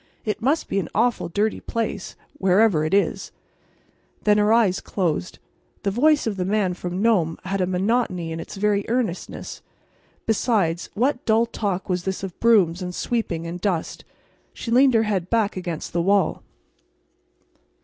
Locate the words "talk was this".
11.45-12.23